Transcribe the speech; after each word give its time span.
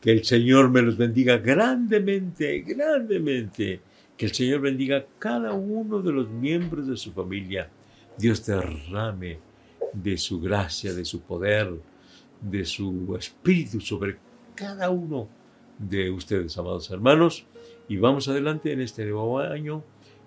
Que 0.00 0.12
el 0.12 0.24
Señor 0.24 0.70
me 0.70 0.82
los 0.82 0.96
bendiga 0.96 1.36
grandemente, 1.38 2.60
grandemente. 2.60 3.80
Que 4.16 4.26
el 4.26 4.32
Señor 4.32 4.60
bendiga 4.60 4.98
a 4.98 5.06
cada 5.18 5.52
uno 5.52 6.00
de 6.00 6.12
los 6.12 6.28
miembros 6.28 6.86
de 6.86 6.96
su 6.96 7.12
familia. 7.12 7.70
Dios 8.16 8.44
derrame 8.44 9.38
de 9.92 10.16
su 10.16 10.40
gracia, 10.40 10.94
de 10.94 11.04
su 11.04 11.20
poder, 11.20 11.72
de 12.40 12.64
su 12.64 13.16
espíritu 13.18 13.80
sobre 13.80 14.16
cada 14.54 14.90
uno 14.90 15.28
de 15.78 16.10
ustedes, 16.10 16.56
amados 16.56 16.90
hermanos. 16.90 17.44
Y 17.88 17.96
vamos 17.96 18.28
adelante 18.28 18.72
en 18.72 18.80
este 18.80 19.04
nuevo 19.04 19.40
año, 19.40 19.82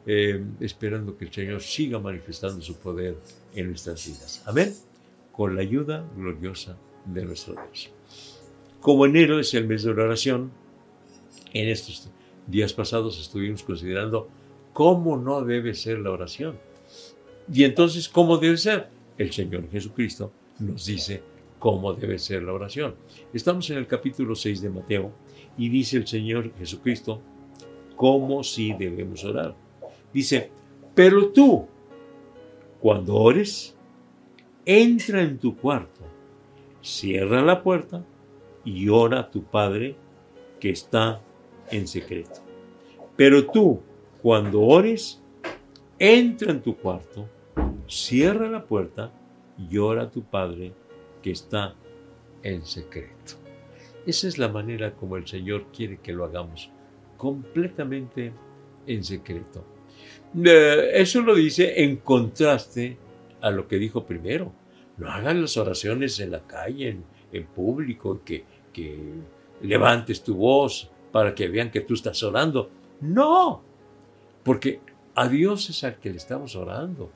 eh, 0.05 0.43
esperando 0.59 1.17
que 1.17 1.25
el 1.25 1.31
Señor 1.31 1.61
siga 1.61 1.99
manifestando 1.99 2.61
su 2.61 2.75
poder 2.75 3.15
en 3.55 3.67
nuestras 3.67 4.05
vidas. 4.05 4.43
Amén. 4.45 4.73
Con 5.31 5.55
la 5.55 5.61
ayuda 5.61 6.05
gloriosa 6.15 6.77
de 7.05 7.25
nuestro 7.25 7.53
Dios. 7.53 8.42
Como 8.83 9.05
enero 9.05 9.39
es 9.39 9.53
el 9.53 9.65
mes 9.65 9.83
de 9.83 9.93
la 9.93 10.03
oración, 10.03 10.51
en 11.53 11.69
estos 11.69 12.11
días 12.47 12.73
pasados 12.73 13.17
estuvimos 13.17 13.63
considerando 13.63 14.27
cómo 14.73 15.15
no 15.15 15.41
debe 15.41 15.73
ser 15.73 15.99
la 15.99 16.11
oración. 16.11 16.59
Y 17.49 17.63
entonces, 17.63 18.09
¿cómo 18.09 18.37
debe 18.37 18.57
ser? 18.57 18.89
El 19.17 19.31
Señor 19.31 19.69
Jesucristo 19.71 20.33
nos 20.59 20.85
dice 20.85 21.23
cómo 21.59 21.93
debe 21.93 22.19
ser 22.19 22.43
la 22.43 22.51
oración. 22.51 22.95
Estamos 23.31 23.69
en 23.69 23.77
el 23.77 23.87
capítulo 23.87 24.35
6 24.35 24.61
de 24.61 24.69
Mateo 24.69 25.13
y 25.57 25.69
dice 25.69 25.95
el 25.95 26.05
Señor 26.05 26.51
Jesucristo 26.59 27.21
cómo 27.95 28.43
sí 28.43 28.73
debemos 28.77 29.23
orar. 29.23 29.55
Dice, 30.13 30.51
pero 30.93 31.29
tú, 31.29 31.67
cuando 32.81 33.15
ores, 33.15 33.77
entra 34.65 35.21
en 35.21 35.37
tu 35.37 35.55
cuarto, 35.55 36.01
cierra 36.81 37.41
la 37.41 37.63
puerta 37.63 38.03
y 38.63 38.89
ora 38.89 39.19
a 39.19 39.31
tu 39.31 39.43
Padre 39.43 39.95
que 40.59 40.69
está 40.69 41.21
en 41.71 41.87
secreto. 41.87 42.41
Pero 43.15 43.45
tú, 43.47 43.81
cuando 44.21 44.61
ores, 44.61 45.21
entra 45.99 46.51
en 46.51 46.61
tu 46.61 46.75
cuarto, 46.77 47.29
cierra 47.87 48.49
la 48.49 48.65
puerta 48.65 49.11
y 49.57 49.77
ora 49.77 50.03
a 50.03 50.11
tu 50.11 50.23
Padre 50.23 50.73
que 51.21 51.31
está 51.31 51.75
en 52.41 52.65
secreto. 52.65 53.35
Esa 54.05 54.27
es 54.27 54.37
la 54.37 54.49
manera 54.49 54.93
como 54.95 55.15
el 55.15 55.27
Señor 55.27 55.67
quiere 55.71 55.99
que 55.99 56.11
lo 56.11 56.25
hagamos, 56.25 56.69
completamente 57.17 58.33
en 58.85 59.03
secreto. 59.03 59.65
Eh, 60.43 60.91
eso 60.93 61.21
lo 61.21 61.35
dice 61.35 61.83
en 61.83 61.97
contraste 61.97 62.97
a 63.41 63.51
lo 63.51 63.67
que 63.67 63.77
dijo 63.77 64.05
primero. 64.05 64.51
No 64.97 65.07
hagan 65.09 65.41
las 65.41 65.57
oraciones 65.57 66.19
en 66.19 66.31
la 66.31 66.45
calle, 66.45 66.97
en, 67.31 67.45
público, 67.47 68.21
que, 68.23 68.45
que 68.73 68.99
levantes 69.61 70.23
tu 70.23 70.35
voz 70.35 70.89
para 71.11 71.33
que 71.33 71.47
vean 71.47 71.71
que 71.71 71.81
tú 71.81 71.93
estás 71.93 72.21
orando. 72.23 72.69
No, 72.99 73.61
porque 74.43 74.81
a 75.15 75.27
Dios 75.27 75.69
es 75.69 75.83
al 75.83 75.99
que 75.99 76.09
le 76.09 76.17
estamos 76.17 76.55
orando. 76.55 77.09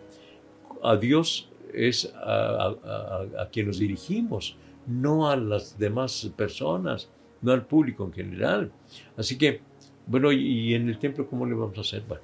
A 0.84 0.96
Dios 0.96 1.50
es 1.74 2.14
a, 2.16 3.48
quien 3.52 3.68
nos 3.68 3.80
dirigimos, 3.80 4.56
no 4.86 5.30
a 5.30 5.36
las 5.36 5.78
demás 5.78 6.32
personas, 6.36 7.10
no 7.42 7.52
al 7.52 7.66
público 7.66 8.06
en 8.06 8.14
general. 8.14 8.72
Así 9.18 9.38
que, 9.38 9.62
bueno, 10.06 10.32
y, 10.32 10.74
en 10.74 10.88
el 10.88 11.00
templo, 11.00 11.28
¿cómo 11.28 11.46
le 11.46 11.56
vamos 11.56 11.78
a 11.78 11.82
hacer? 11.82 12.04
Bueno, 12.08 12.24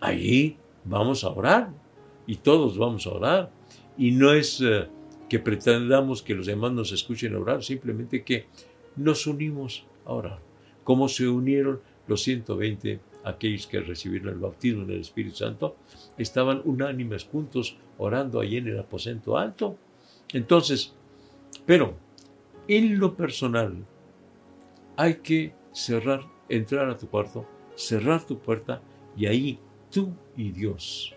ahí 0.00 0.56
vamos 0.84 1.24
a 1.24 1.30
orar 1.30 1.70
y 2.26 2.36
todos 2.36 2.78
vamos 2.78 3.06
a 3.06 3.10
orar. 3.10 3.50
Y 3.96 4.12
no 4.12 4.32
es 4.32 4.60
eh, 4.60 4.88
que 5.30 5.38
pretendamos 5.38 6.22
que 6.22 6.34
los 6.34 6.46
demás 6.46 6.72
nos 6.72 6.90
escuchen 6.90 7.36
orar, 7.36 7.62
simplemente 7.62 8.24
que 8.24 8.46
nos 8.96 9.28
unimos 9.28 9.84
a 10.04 10.12
orar. 10.12 10.40
Como 10.82 11.08
se 11.08 11.28
unieron 11.28 11.80
los 12.08 12.22
120 12.24 12.98
aquellos 13.22 13.68
que 13.68 13.78
recibieron 13.80 14.30
el 14.30 14.40
bautismo 14.40 14.82
en 14.82 14.90
el 14.90 15.00
Espíritu 15.00 15.36
Santo, 15.36 15.76
estaban 16.18 16.62
unánimes 16.64 17.24
juntos 17.24 17.76
orando 17.96 18.40
allí 18.40 18.56
en 18.56 18.66
el 18.66 18.80
aposento 18.80 19.38
alto. 19.38 19.78
Entonces, 20.32 20.94
pero 21.64 21.94
en 22.66 22.98
lo 22.98 23.14
personal, 23.14 23.86
hay 24.96 25.14
que 25.14 25.54
cerrar, 25.70 26.22
entrar 26.48 26.90
a 26.90 26.96
tu 26.96 27.08
cuarto, 27.08 27.46
cerrar 27.76 28.26
tu 28.26 28.36
puerta 28.40 28.82
y 29.16 29.26
ahí 29.26 29.60
tú 29.92 30.12
y 30.36 30.50
Dios, 30.50 31.14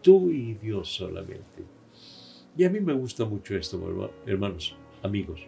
tú 0.00 0.30
y 0.30 0.54
Dios 0.54 0.88
solamente. 0.88 1.77
Y 2.58 2.64
a 2.64 2.70
mí 2.70 2.80
me 2.80 2.92
gusta 2.92 3.24
mucho 3.24 3.56
esto, 3.56 4.12
hermanos, 4.26 4.74
amigos, 5.04 5.46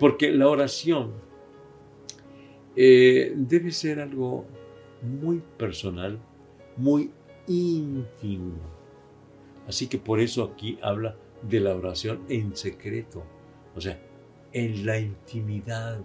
porque 0.00 0.32
la 0.32 0.48
oración 0.48 1.12
eh, 2.74 3.32
debe 3.36 3.70
ser 3.70 4.00
algo 4.00 4.44
muy 5.02 5.40
personal, 5.56 6.18
muy 6.76 7.12
íntimo. 7.46 8.56
Así 9.68 9.86
que 9.86 9.98
por 9.98 10.18
eso 10.18 10.42
aquí 10.42 10.80
habla 10.82 11.16
de 11.48 11.60
la 11.60 11.76
oración 11.76 12.24
en 12.28 12.56
secreto. 12.56 13.22
O 13.76 13.80
sea, 13.80 14.02
en 14.52 14.84
la 14.84 14.98
intimidad 14.98 16.00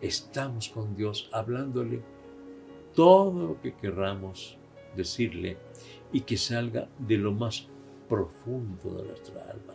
estamos 0.00 0.70
con 0.70 0.96
Dios 0.96 1.28
hablándole 1.30 2.00
todo 2.94 3.48
lo 3.48 3.60
que 3.60 3.74
querramos 3.74 4.56
decirle 4.96 5.58
y 6.10 6.22
que 6.22 6.38
salga 6.38 6.88
de 6.98 7.18
lo 7.18 7.32
más 7.32 7.68
profundo 8.08 8.94
de 8.94 9.08
nuestra 9.08 9.42
alma. 9.50 9.74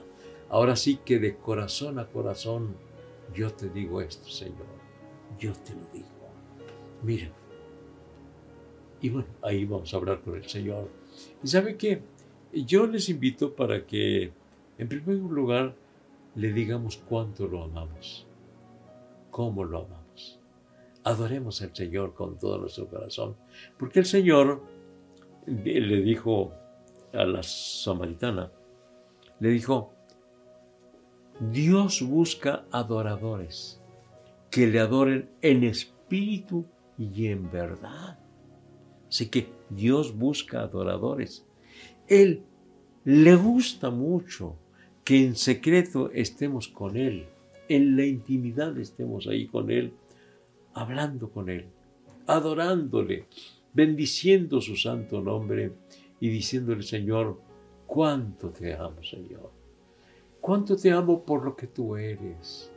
Ahora 0.49 0.75
sí 0.75 0.99
que 1.05 1.19
de 1.19 1.37
corazón 1.37 1.99
a 1.99 2.07
corazón 2.07 2.75
yo 3.33 3.51
te 3.53 3.69
digo 3.69 4.01
esto, 4.01 4.27
Señor. 4.27 4.65
Yo 5.39 5.53
te 5.53 5.73
lo 5.73 5.85
digo. 5.93 6.07
Mira, 7.03 7.31
y 9.01 9.09
bueno, 9.09 9.29
ahí 9.41 9.65
vamos 9.65 9.93
a 9.93 9.97
hablar 9.97 10.21
con 10.21 10.35
el 10.35 10.47
Señor. 10.47 10.89
¿Y 11.43 11.47
sabe 11.47 11.77
qué? 11.77 12.01
Yo 12.53 12.85
les 12.85 13.09
invito 13.09 13.55
para 13.55 13.85
que, 13.85 14.31
en 14.77 14.87
primer 14.87 15.17
lugar, 15.17 15.73
le 16.35 16.53
digamos 16.53 16.97
cuánto 16.97 17.47
lo 17.47 17.63
amamos, 17.63 18.27
cómo 19.31 19.63
lo 19.63 19.79
amamos. 19.79 20.39
Adoremos 21.03 21.61
al 21.61 21.75
Señor 21.75 22.13
con 22.13 22.37
todo 22.37 22.59
nuestro 22.59 22.87
corazón, 22.87 23.35
porque 23.79 23.99
el 23.99 24.05
Señor 24.05 24.61
le 25.47 26.01
dijo 26.01 26.53
a 27.13 27.25
la 27.25 27.43
samaritana, 27.43 28.51
le 29.39 29.49
dijo, 29.49 29.93
Dios 31.39 32.01
busca 32.01 32.65
adoradores 32.71 33.81
que 34.49 34.67
le 34.67 34.79
adoren 34.79 35.29
en 35.41 35.63
espíritu 35.63 36.65
y 36.97 37.27
en 37.27 37.49
verdad. 37.49 38.19
Así 39.07 39.29
que 39.29 39.49
Dios 39.69 40.15
busca 40.15 40.61
adoradores. 40.61 41.45
Él 42.07 42.43
le 43.03 43.35
gusta 43.35 43.89
mucho 43.89 44.57
que 45.03 45.25
en 45.25 45.35
secreto 45.35 46.11
estemos 46.11 46.67
con 46.67 46.95
Él, 46.95 47.25
en 47.67 47.97
la 47.97 48.05
intimidad 48.05 48.77
estemos 48.77 49.27
ahí 49.27 49.47
con 49.47 49.71
Él, 49.71 49.93
hablando 50.73 51.29
con 51.31 51.49
Él, 51.49 51.65
adorándole, 52.27 53.25
bendiciendo 53.73 54.61
su 54.61 54.75
santo 54.75 55.21
nombre 55.21 55.71
y 56.21 56.29
diciéndole, 56.29 56.83
Señor, 56.83 57.41
cuánto 57.87 58.51
te 58.51 58.73
amo, 58.73 59.03
Señor. 59.03 59.51
Cuánto 60.39 60.77
te 60.77 60.91
amo 60.91 61.25
por 61.25 61.43
lo 61.43 61.55
que 61.55 61.67
tú 61.67 61.97
eres. 61.97 62.71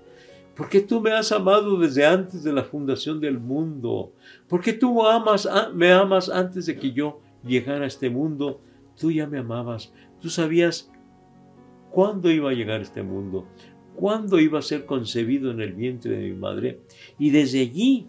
Porque 0.57 0.81
tú 0.81 1.01
me 1.01 1.13
has 1.13 1.31
amado 1.31 1.79
desde 1.79 2.07
antes 2.07 2.43
de 2.43 2.53
la 2.53 2.65
fundación 2.65 3.21
del 3.21 3.39
mundo, 3.39 4.13
porque 4.49 4.73
tú 4.73 5.07
amas, 5.07 5.49
me 5.75 5.93
amas 5.93 6.29
antes 6.29 6.67
de 6.67 6.77
que 6.77 6.93
yo 6.93 7.21
llegara 7.45 7.85
a 7.85 7.89
este 7.89 8.09
mundo, 8.09 8.61
tú 8.99 9.11
ya 9.11 9.27
me 9.27 9.39
amabas, 9.39 9.93
tú 10.21 10.31
sabías 10.31 10.91
cuándo 11.91 12.31
iba 12.31 12.51
a 12.51 12.55
llegar 12.55 12.81
a 12.81 12.85
este 12.85 13.03
mundo, 13.03 13.47
cuándo 13.95 14.41
iba 14.41 14.59
a 14.59 14.63
ser 14.63 14.87
concebido 14.87 15.51
en 15.51 15.61
el 15.61 15.75
vientre 15.75 16.17
de 16.17 16.29
mi 16.29 16.35
madre, 16.35 16.81
y 17.19 17.31
desde 17.31 17.61
allí, 17.61 18.07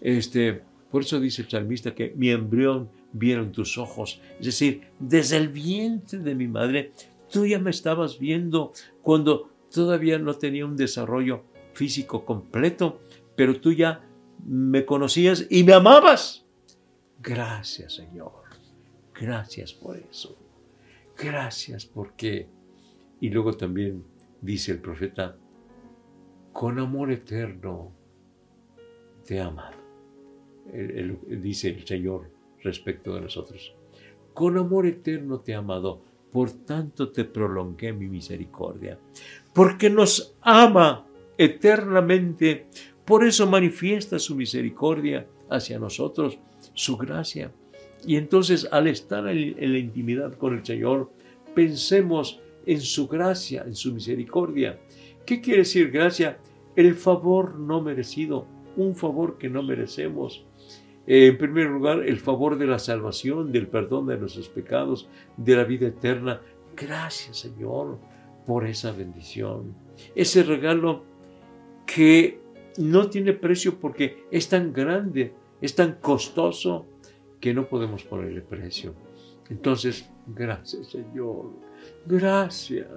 este, 0.00 0.62
por 0.90 1.02
eso 1.02 1.20
dice 1.20 1.42
el 1.42 1.48
salmista 1.48 1.94
que 1.94 2.12
mi 2.16 2.30
embrión 2.30 2.90
vieron 3.18 3.52
tus 3.52 3.78
ojos, 3.78 4.20
es 4.38 4.46
decir, 4.46 4.82
desde 4.98 5.36
el 5.38 5.48
vientre 5.48 6.18
de 6.18 6.34
mi 6.34 6.48
madre, 6.48 6.92
tú 7.30 7.46
ya 7.46 7.58
me 7.58 7.70
estabas 7.70 8.18
viendo 8.18 8.72
cuando 9.02 9.50
todavía 9.72 10.18
no 10.18 10.34
tenía 10.34 10.66
un 10.66 10.76
desarrollo 10.76 11.44
físico 11.72 12.24
completo, 12.24 13.00
pero 13.34 13.60
tú 13.60 13.72
ya 13.72 14.04
me 14.44 14.84
conocías 14.84 15.46
y 15.50 15.64
me 15.64 15.72
amabas. 15.72 16.44
Gracias, 17.22 17.94
Señor. 17.94 18.32
Gracias 19.18 19.72
por 19.72 19.96
eso. 19.96 20.36
Gracias 21.18 21.86
porque... 21.86 22.48
Y 23.18 23.30
luego 23.30 23.54
también 23.54 24.04
dice 24.42 24.72
el 24.72 24.78
profeta, 24.78 25.36
con 26.52 26.78
amor 26.78 27.10
eterno 27.10 27.92
te 29.24 29.36
he 29.36 29.40
amado. 29.40 29.76
dice 31.26 31.70
el 31.70 31.86
Señor 31.86 32.35
respecto 32.66 33.14
de 33.14 33.22
nosotros. 33.22 33.74
Con 34.34 34.58
amor 34.58 34.86
eterno 34.86 35.40
te 35.40 35.52
he 35.52 35.54
amado, 35.54 36.02
por 36.30 36.50
tanto 36.50 37.10
te 37.10 37.24
prolongué 37.24 37.94
mi 37.94 38.08
misericordia. 38.08 38.98
Porque 39.54 39.88
nos 39.88 40.36
ama 40.42 41.06
eternamente 41.38 42.66
Por 43.06 43.24
eso 43.24 43.46
manifiesta 43.46 44.18
su 44.18 44.34
misericordia 44.34 45.28
hacia 45.48 45.78
nosotros, 45.78 46.38
su 46.74 46.96
gracia. 46.96 47.52
Y 48.04 48.16
entonces 48.16 48.68
al 48.72 48.88
estar 48.88 49.28
en 49.28 49.72
la 49.72 49.78
intimidad 49.78 50.34
con 50.34 50.58
el 50.58 50.66
Señor, 50.66 51.12
pensemos 51.54 52.40
en 52.66 52.80
su 52.80 53.06
gracia, 53.06 53.62
en 53.64 53.76
su 53.76 53.94
misericordia. 53.94 54.80
¿Qué 55.24 55.40
quiere 55.40 55.60
decir 55.60 55.92
gracia? 55.92 56.38
El 56.74 56.96
favor 56.96 57.58
no 57.58 57.80
merecido, 57.80 58.46
un 58.76 58.96
favor 58.96 59.38
que 59.38 59.48
no 59.48 59.62
merecemos. 59.62 60.45
Eh, 61.06 61.28
en 61.28 61.38
primer 61.38 61.66
lugar, 61.66 62.02
el 62.02 62.18
favor 62.18 62.58
de 62.58 62.66
la 62.66 62.78
salvación, 62.78 63.52
del 63.52 63.68
perdón 63.68 64.06
de 64.06 64.18
nuestros 64.18 64.48
pecados, 64.48 65.08
de 65.36 65.56
la 65.56 65.64
vida 65.64 65.86
eterna. 65.86 66.40
Gracias, 66.76 67.38
Señor, 67.38 67.98
por 68.44 68.66
esa 68.66 68.92
bendición. 68.92 69.74
Ese 70.14 70.42
regalo 70.42 71.04
que 71.86 72.40
no 72.78 73.08
tiene 73.08 73.32
precio 73.32 73.78
porque 73.78 74.24
es 74.30 74.48
tan 74.48 74.72
grande, 74.72 75.32
es 75.60 75.74
tan 75.74 75.94
costoso 76.00 76.86
que 77.40 77.54
no 77.54 77.68
podemos 77.68 78.02
ponerle 78.04 78.42
precio. 78.42 78.94
Entonces, 79.48 80.10
gracias, 80.26 80.88
Señor. 80.88 81.52
Gracias 82.04 82.88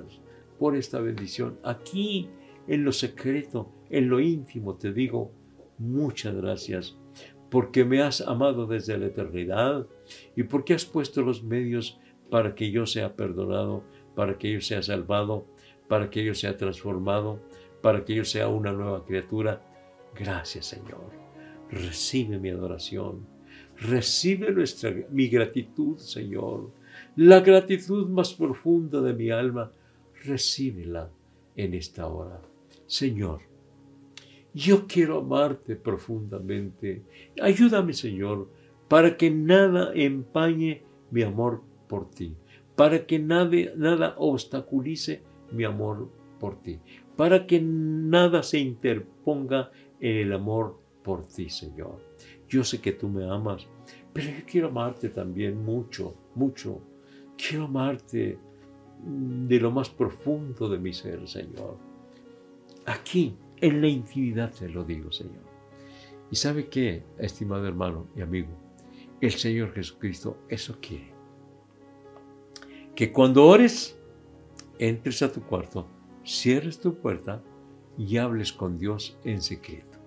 por 0.57 0.75
esta 0.75 0.99
bendición. 0.99 1.59
Aquí, 1.63 2.27
en 2.67 2.83
lo 2.83 2.91
secreto, 2.91 3.71
en 3.89 4.09
lo 4.09 4.19
íntimo, 4.19 4.75
te 4.75 4.91
digo, 4.91 5.31
muchas 5.77 6.35
gracias 6.35 6.97
porque 7.49 7.83
me 7.83 8.01
has 8.01 8.21
amado 8.21 8.67
desde 8.67 8.97
la 8.97 9.07
eternidad 9.07 9.87
y 10.35 10.43
porque 10.43 10.73
has 10.73 10.85
puesto 10.85 11.21
los 11.21 11.43
medios 11.43 11.99
para 12.29 12.53
que 12.55 12.71
yo 12.71 12.85
sea 12.85 13.15
perdonado, 13.15 13.83
para 14.15 14.37
que 14.37 14.53
yo 14.53 14.61
sea 14.61 14.81
salvado, 14.83 15.45
para 15.87 16.09
que 16.09 16.23
yo 16.23 16.35
sea 16.35 16.57
transformado, 16.57 17.39
para 17.81 18.05
que 18.05 18.15
yo 18.15 18.25
sea 18.25 18.47
una 18.47 18.71
nueva 18.71 19.05
criatura. 19.05 19.61
Gracias 20.15 20.67
Señor. 20.67 21.11
Recibe 21.71 22.39
mi 22.39 22.49
adoración. 22.49 23.25
Recibe 23.77 24.51
nuestra, 24.51 24.93
mi 25.09 25.27
gratitud, 25.27 25.97
Señor. 25.97 26.71
La 27.15 27.39
gratitud 27.39 28.07
más 28.09 28.33
profunda 28.33 29.01
de 29.01 29.13
mi 29.13 29.29
alma. 29.29 29.71
Recíbela 30.23 31.09
en 31.55 31.73
esta 31.73 32.07
hora. 32.07 32.41
Señor, 32.85 33.41
yo 34.53 34.87
quiero 34.87 35.19
amarte 35.19 35.75
profundamente. 35.75 37.03
Ayúdame, 37.41 37.93
Señor, 37.93 38.49
para 38.87 39.17
que 39.17 39.29
nada 39.29 39.91
empañe 39.93 40.83
mi 41.11 41.21
amor 41.21 41.61
por 41.87 42.09
ti, 42.09 42.35
para 42.75 43.05
que 43.05 43.19
nada, 43.19 43.55
nada 43.75 44.15
obstaculice 44.17 45.23
mi 45.51 45.63
amor 45.63 46.09
por 46.39 46.61
ti, 46.61 46.79
para 47.15 47.45
que 47.45 47.61
nada 47.61 48.43
se 48.43 48.59
interponga 48.59 49.71
en 49.99 50.17
el 50.17 50.33
amor 50.33 50.79
por 51.03 51.25
ti, 51.25 51.49
Señor. 51.49 51.99
Yo 52.47 52.63
sé 52.63 52.81
que 52.81 52.91
tú 52.91 53.07
me 53.07 53.29
amas, 53.29 53.67
pero 54.13 54.29
yo 54.29 54.45
quiero 54.45 54.67
amarte 54.69 55.09
también 55.09 55.63
mucho, 55.63 56.15
mucho. 56.35 56.81
Quiero 57.37 57.65
amarte 57.65 58.37
de 59.03 59.59
lo 59.59 59.71
más 59.71 59.89
profundo 59.89 60.67
de 60.67 60.77
mi 60.77 60.93
ser, 60.93 61.27
Señor. 61.27 61.77
Aquí 62.85 63.35
en 63.61 63.81
la 63.81 63.87
intimidad 63.87 64.51
te 64.53 64.69
lo 64.69 64.83
digo, 64.83 65.11
Señor. 65.11 65.43
Y 66.31 66.35
sabe 66.35 66.69
qué, 66.69 67.03
estimado 67.17 67.67
hermano 67.67 68.07
y 68.15 68.21
amigo, 68.21 68.49
el 69.21 69.31
Señor 69.31 69.73
Jesucristo 69.73 70.37
eso 70.47 70.77
quiere. 70.79 71.13
Que 72.95 73.11
cuando 73.11 73.45
ores, 73.45 73.97
entres 74.77 75.21
a 75.21 75.31
tu 75.31 75.41
cuarto, 75.41 75.87
cierres 76.25 76.79
tu 76.79 76.95
puerta 76.95 77.41
y 77.97 78.17
hables 78.17 78.53
con 78.53 78.77
Dios 78.77 79.17
en 79.23 79.41
secreto. 79.41 79.97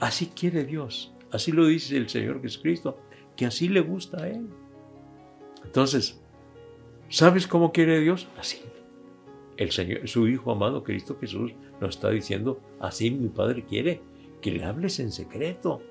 Así 0.00 0.26
quiere 0.26 0.64
Dios, 0.64 1.12
así 1.30 1.52
lo 1.52 1.66
dice 1.66 1.96
el 1.96 2.08
Señor 2.08 2.40
Jesucristo, 2.40 2.98
que 3.36 3.46
así 3.46 3.68
le 3.68 3.80
gusta 3.80 4.22
a 4.22 4.28
Él. 4.28 4.48
Entonces, 5.64 6.20
¿sabes 7.08 7.46
cómo 7.46 7.72
quiere 7.72 8.00
Dios? 8.00 8.28
Así 8.38 8.58
el 9.58 9.72
Señor, 9.72 10.08
su 10.08 10.26
Hijo 10.28 10.52
amado 10.52 10.82
Cristo 10.82 11.18
Jesús 11.20 11.52
nos 11.80 11.90
está 11.96 12.10
diciendo, 12.10 12.60
así 12.80 13.10
mi 13.10 13.28
Padre 13.28 13.64
quiere, 13.64 14.00
que 14.40 14.52
le 14.52 14.64
hables 14.64 15.00
en 15.00 15.10
secreto. 15.10 15.82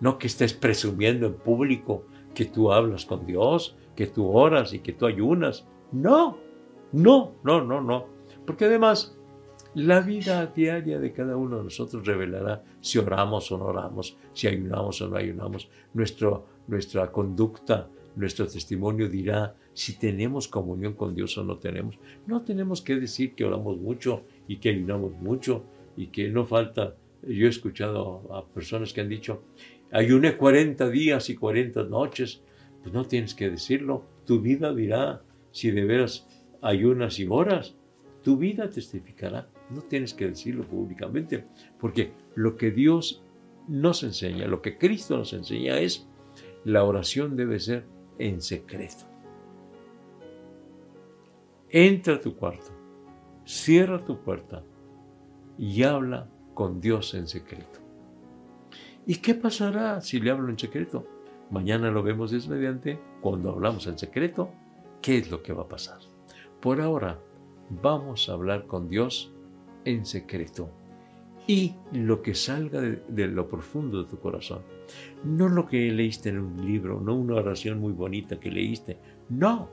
No 0.00 0.16
que 0.16 0.28
estés 0.28 0.54
presumiendo 0.54 1.26
en 1.26 1.34
público 1.34 2.06
que 2.34 2.46
tú 2.46 2.72
hablas 2.72 3.04
con 3.04 3.26
Dios, 3.26 3.76
que 3.96 4.06
tú 4.06 4.28
oras 4.28 4.72
y 4.72 4.78
que 4.78 4.92
tú 4.92 5.06
ayunas. 5.06 5.66
No, 5.92 6.38
no, 6.92 7.34
no, 7.42 7.64
no, 7.64 7.80
no. 7.80 8.06
Porque 8.46 8.66
además, 8.66 9.18
la 9.74 10.00
vida 10.00 10.46
diaria 10.46 11.00
de 11.00 11.12
cada 11.12 11.36
uno 11.36 11.58
de 11.58 11.64
nosotros 11.64 12.06
revelará 12.06 12.62
si 12.80 12.98
oramos 12.98 13.50
o 13.50 13.58
no 13.58 13.64
oramos, 13.64 14.16
si 14.32 14.46
ayunamos 14.46 15.02
o 15.02 15.08
no 15.08 15.16
ayunamos. 15.16 15.68
Nuestra 15.92 17.10
conducta, 17.10 17.88
nuestro 18.14 18.46
testimonio 18.46 19.08
dirá 19.08 19.56
si 19.74 19.98
tenemos 19.98 20.48
comunión 20.48 20.94
con 20.94 21.14
Dios 21.14 21.36
o 21.36 21.44
no 21.44 21.58
tenemos. 21.58 21.98
No 22.26 22.42
tenemos 22.42 22.80
que 22.80 22.96
decir 22.96 23.34
que 23.34 23.44
oramos 23.44 23.76
mucho 23.76 24.24
y 24.48 24.56
que 24.56 24.70
ayunamos 24.70 25.12
mucho 25.12 25.64
y 25.96 26.06
que 26.06 26.30
no 26.30 26.46
falta. 26.46 26.96
Yo 27.22 27.46
he 27.46 27.50
escuchado 27.50 28.32
a 28.32 28.46
personas 28.46 28.92
que 28.92 29.00
han 29.00 29.08
dicho, 29.08 29.42
ayuné 29.90 30.36
40 30.36 30.88
días 30.88 31.28
y 31.28 31.34
40 31.34 31.84
noches. 31.84 32.42
Pues 32.82 32.94
no 32.94 33.04
tienes 33.04 33.34
que 33.34 33.50
decirlo. 33.50 34.04
Tu 34.24 34.40
vida 34.40 34.72
dirá 34.72 35.22
si 35.50 35.70
de 35.70 35.84
veras 35.84 36.26
ayunas 36.62 37.18
y 37.18 37.26
oras. 37.28 37.74
Tu 38.22 38.36
vida 38.36 38.70
testificará. 38.70 39.48
No 39.70 39.82
tienes 39.82 40.14
que 40.14 40.28
decirlo 40.28 40.64
públicamente, 40.64 41.46
porque 41.80 42.12
lo 42.34 42.56
que 42.56 42.70
Dios 42.70 43.22
nos 43.66 44.02
enseña, 44.02 44.46
lo 44.46 44.60
que 44.60 44.76
Cristo 44.76 45.16
nos 45.16 45.32
enseña 45.32 45.78
es 45.78 46.06
la 46.64 46.84
oración 46.84 47.36
debe 47.36 47.58
ser 47.60 47.86
en 48.18 48.40
secreto. 48.40 49.13
Entra 51.76 52.14
a 52.14 52.20
tu 52.20 52.36
cuarto, 52.36 52.70
cierra 53.44 54.04
tu 54.04 54.20
puerta 54.20 54.62
y 55.58 55.82
habla 55.82 56.28
con 56.54 56.80
Dios 56.80 57.14
en 57.14 57.26
secreto. 57.26 57.80
¿Y 59.06 59.16
qué 59.16 59.34
pasará 59.34 60.00
si 60.00 60.20
le 60.20 60.30
hablo 60.30 60.50
en 60.50 60.56
secreto? 60.56 61.04
Mañana 61.50 61.90
lo 61.90 62.04
vemos 62.04 62.30
desmediante 62.30 63.00
cuando 63.20 63.50
hablamos 63.50 63.88
en 63.88 63.98
secreto. 63.98 64.50
¿Qué 65.02 65.18
es 65.18 65.32
lo 65.32 65.42
que 65.42 65.52
va 65.52 65.62
a 65.62 65.68
pasar? 65.68 65.98
Por 66.60 66.80
ahora, 66.80 67.18
vamos 67.82 68.28
a 68.28 68.34
hablar 68.34 68.68
con 68.68 68.88
Dios 68.88 69.34
en 69.84 70.06
secreto 70.06 70.70
y 71.48 71.74
lo 71.90 72.22
que 72.22 72.36
salga 72.36 72.80
de, 72.80 73.26
lo 73.26 73.48
profundo 73.48 74.04
de 74.04 74.08
tu 74.08 74.20
corazón. 74.20 74.62
No 75.24 75.48
lo 75.48 75.66
que 75.66 75.90
leíste 75.90 76.28
en 76.28 76.38
un 76.38 76.64
libro, 76.64 77.00
no 77.00 77.16
una 77.16 77.34
oración 77.34 77.80
muy 77.80 77.92
bonita 77.92 78.38
que 78.38 78.52
leíste. 78.52 78.96
No, 79.28 79.70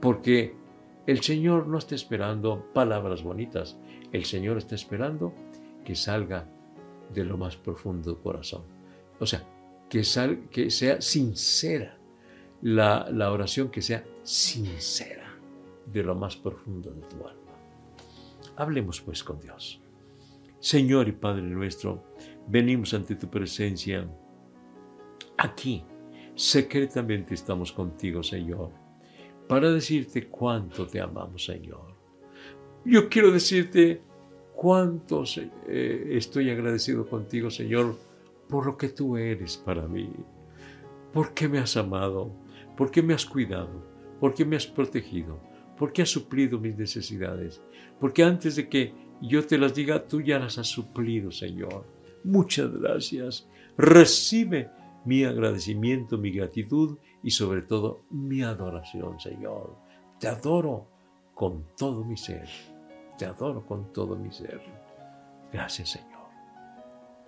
porque 0.00 0.63
el 1.06 1.22
Señor 1.22 1.66
no 1.66 1.78
está 1.78 1.94
esperando 1.94 2.72
palabras 2.72 3.22
bonitas. 3.22 3.76
El 4.12 4.24
Señor 4.24 4.58
está 4.58 4.74
esperando 4.74 5.34
que 5.84 5.94
salga 5.94 6.48
de 7.12 7.24
lo 7.24 7.36
más 7.36 7.56
profundo 7.56 8.10
de 8.10 8.16
tu 8.16 8.22
corazón. 8.22 8.62
O 9.20 9.26
sea, 9.26 9.44
que, 9.88 10.02
que 10.50 10.70
sea 10.70 11.00
sincera. 11.00 11.98
La, 12.62 13.10
la 13.10 13.30
oración 13.30 13.68
que 13.68 13.82
sea 13.82 14.04
sincera 14.22 15.34
de 15.84 16.02
lo 16.02 16.14
más 16.14 16.34
profundo 16.34 16.90
de 16.90 17.02
tu 17.02 17.16
alma. 17.16 17.52
Hablemos 18.56 19.02
pues 19.02 19.22
con 19.22 19.38
Dios. 19.40 19.82
Señor 20.60 21.08
y 21.08 21.12
Padre 21.12 21.42
nuestro, 21.42 22.02
venimos 22.48 22.94
ante 22.94 23.16
tu 23.16 23.28
presencia. 23.28 24.08
Aquí, 25.36 25.84
secretamente 26.34 27.34
estamos 27.34 27.70
contigo, 27.70 28.22
Señor, 28.22 28.70
para 29.48 29.70
decirte 29.70 30.28
cuánto 30.28 30.86
te 30.86 31.00
amamos, 31.00 31.44
Señor. 31.44 31.94
Yo 32.84 33.08
quiero 33.08 33.30
decirte 33.30 34.02
cuánto 34.54 35.24
eh, 35.66 36.08
estoy 36.12 36.50
agradecido 36.50 37.06
contigo, 37.06 37.50
Señor, 37.50 37.96
por 38.48 38.66
lo 38.66 38.76
que 38.76 38.90
tú 38.90 39.16
eres 39.16 39.56
para 39.56 39.86
mí, 39.86 40.10
porque 41.12 41.48
me 41.48 41.58
has 41.58 41.76
amado, 41.76 42.32
porque 42.76 43.02
me 43.02 43.14
has 43.14 43.24
cuidado, 43.24 43.82
porque 44.20 44.44
me 44.44 44.56
has 44.56 44.66
protegido, 44.66 45.40
porque 45.78 46.02
has 46.02 46.10
suplido 46.10 46.58
mis 46.58 46.76
necesidades, 46.76 47.60
porque 48.00 48.22
antes 48.22 48.56
de 48.56 48.68
que 48.68 48.94
yo 49.22 49.46
te 49.46 49.58
las 49.58 49.74
diga, 49.74 50.06
tú 50.06 50.20
ya 50.20 50.38
las 50.38 50.58
has 50.58 50.66
suplido, 50.66 51.30
Señor. 51.30 51.86
Muchas 52.24 52.70
gracias. 52.72 53.48
Recibe 53.76 54.70
mi 55.04 55.24
agradecimiento, 55.24 56.18
mi 56.18 56.30
gratitud 56.30 56.98
y 57.24 57.30
sobre 57.30 57.62
todo 57.62 58.02
mi 58.10 58.42
adoración, 58.42 59.18
Señor. 59.18 59.74
Te 60.20 60.28
adoro 60.28 60.86
con 61.34 61.64
todo 61.74 62.04
mi 62.04 62.18
ser. 62.18 62.46
Te 63.18 63.24
adoro 63.24 63.64
con 63.64 63.92
todo 63.94 64.14
mi 64.14 64.30
ser. 64.30 64.60
Gracias, 65.50 65.88
Señor. 65.88 66.28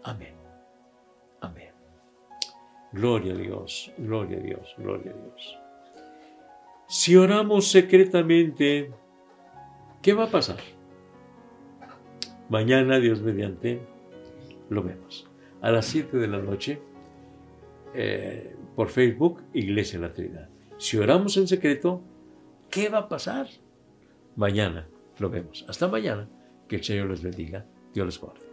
Amén. 0.05 0.35
Amén. 1.41 1.73
Gloria 2.93 3.33
a 3.33 3.37
Dios, 3.37 3.91
gloria 3.97 4.37
a 4.38 4.41
Dios, 4.41 4.75
gloria 4.76 5.12
a 5.12 5.15
Dios. 5.15 5.59
Si 6.88 7.17
oramos 7.17 7.71
secretamente, 7.71 8.93
¿qué 10.03 10.12
va 10.12 10.25
a 10.25 10.31
pasar? 10.31 10.59
Mañana, 12.50 12.99
Dios 12.99 13.23
mediante, 13.23 13.81
lo 14.69 14.83
vemos. 14.83 15.29
A 15.62 15.71
las 15.71 15.87
7 15.87 16.19
de 16.19 16.29
la 16.29 16.38
noche, 16.38 16.81
eh, 17.97 18.55
por 18.75 18.88
Facebook, 18.88 19.43
Iglesia 19.55 19.99
la 19.99 20.12
Trinidad. 20.12 20.49
Si 20.79 20.99
oramos 20.99 21.37
en 21.37 21.49
secreto, 21.49 22.03
¿qué 22.71 22.88
va 22.88 22.99
a 22.99 23.09
pasar? 23.09 23.49
Mañana 24.37 24.87
lo 25.19 25.31
vemos. 25.31 25.65
Hasta 25.69 25.88
mañana. 25.88 26.29
Que 26.69 26.76
el 26.76 26.85
Señor 26.85 27.09
les 27.09 27.23
bendiga. 27.23 27.65
Dios 27.95 28.07
les 28.07 28.21
guarde. 28.21 28.46